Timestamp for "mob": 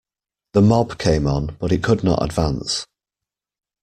0.63-0.97